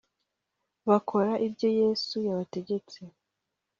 [0.89, 2.99] bakora ibyo yesu yabategetse